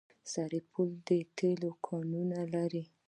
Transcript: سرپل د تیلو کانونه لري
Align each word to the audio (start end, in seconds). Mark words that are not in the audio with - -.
سرپل 0.31 0.89
د 1.07 1.09
تیلو 1.37 1.71
کانونه 1.87 2.39
لري 2.53 2.83